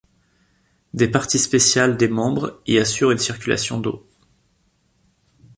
Des 0.95 1.07
parties 1.07 1.37
spéciales 1.37 1.95
des 1.95 2.07
membres 2.07 2.59
y 2.65 2.79
assurent 2.79 3.11
une 3.11 3.19
circulation 3.19 3.79
d'eau. 3.79 4.03